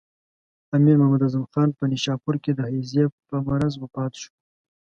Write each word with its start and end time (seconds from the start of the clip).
امیر 0.75 0.95
محمد 0.99 1.21
اعظم 1.25 1.43
خان 1.51 1.69
په 1.77 1.83
نیشاپور 1.91 2.35
کې 2.43 2.51
د 2.55 2.61
هیضې 2.73 3.05
په 3.27 3.35
مرض 3.47 3.73
وفات 3.83 4.13
شو. 4.21 4.31